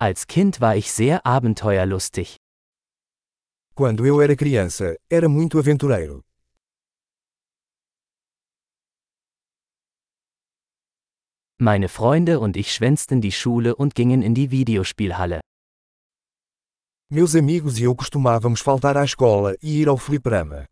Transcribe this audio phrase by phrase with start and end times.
[0.00, 2.36] Als Kind war ich sehr abenteuerlustig.
[3.74, 6.22] Quando eu era criança, era muito aventureiro.
[11.58, 15.40] Meine Freunde und ich schwänzten die Schule und gingen in die Videospielhalle.
[17.10, 20.66] Meus amigos e eu costumávamos faltar à escola e ir ao fliperama.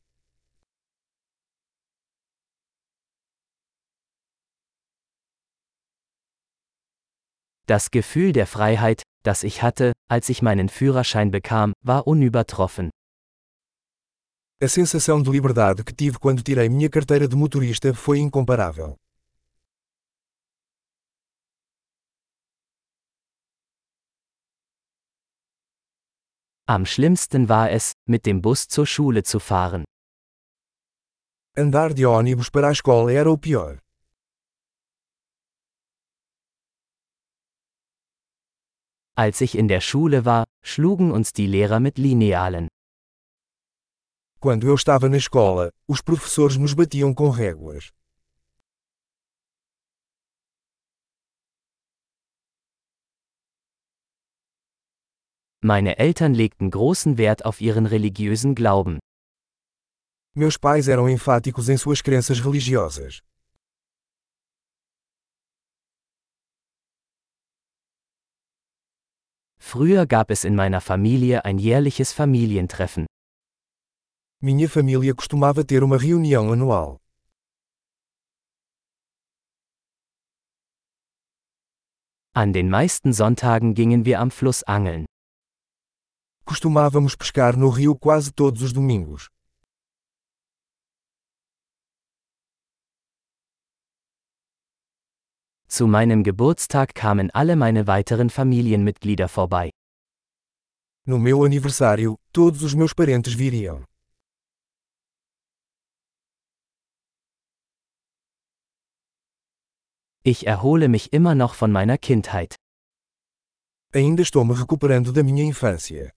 [7.68, 12.90] Das Gefühl der Freiheit, das ich hatte, als ich meinen Führerschein bekam, war unübertroffen.
[14.62, 18.96] A sensação de liberdade que tive quando tirei minha carteira de motorista foi incomparável.
[26.68, 29.84] Am schlimmsten war es, mit dem Bus zur Schule zu fahren.
[31.56, 33.78] Andar de ônibus para a escola era o pior.
[39.18, 42.68] Als ich in der Schule war, schlugen uns die Lehrer mit Linealen.
[44.38, 47.94] Quando eu estava na escola, os professores nos batiam com réguas.
[55.62, 58.98] Meine Eltern legten großen Wert auf ihren religiösen Glauben.
[60.34, 63.22] Meus pais eram enfáticos em suas crenças religiosas.
[69.68, 73.04] Früher gab es in meiner Familie ein jährliches Familientreffen.
[74.40, 77.00] Minha família costumava ter uma reunião anual.
[82.32, 85.04] An den meisten Sonntagen gingen wir am Fluss angeln.
[86.44, 89.26] Costumávamos pescar no rio quase todos os domingos.
[95.76, 99.68] Zu meinem Geburtstag kamen alle meine weiteren Familienmitglieder vorbei.
[101.06, 103.84] No meu aniversário, todos os meus parentes viriam.
[110.24, 112.56] Ich erhole mich immer noch von meiner Kindheit.
[113.92, 116.10] Ainda estou me recuperando da minha infância.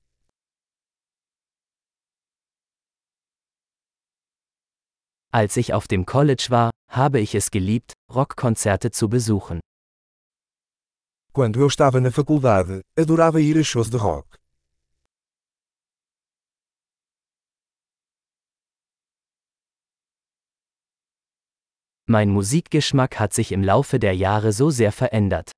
[5.31, 9.59] Als ich auf dem College war, habe ich es geliebt, Rockkonzerte zu besuchen.
[11.31, 14.25] Quando eu estava na faculdade, adorava ir a shows de rock.
[22.07, 25.51] Mein Musikgeschmack hat sich im Laufe der Jahre so sehr verändert.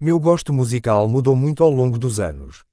[0.00, 2.64] Meu gosto musical mudou muito ao longo dos anos.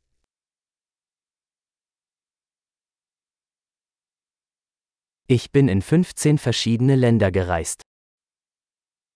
[5.32, 7.84] Ich bin in 15 verschiedene Länder gereist.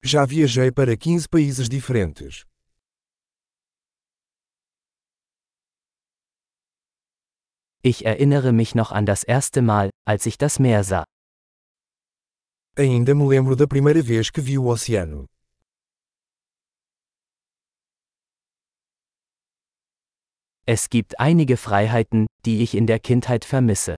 [0.06, 2.46] Já viajei para 15 países diferentes.
[7.82, 11.04] Ich erinnere mich noch an das erste Mal, als ich das Meer sah.
[12.78, 15.26] Ainda me lembro da primeira vez que vi o oceano.
[20.68, 23.96] Es gibt einige Freiheiten, die ich in der Kindheit vermisse.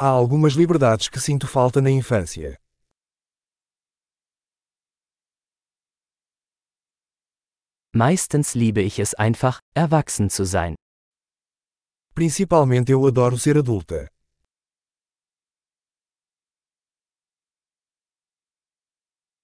[0.00, 2.56] Há algumas liberdades que sinto falta na infância.
[7.92, 10.76] Meistens liebe ich es einfach, erwachsen zu sein.
[12.14, 14.08] Principalmente eu adoro ser adulta.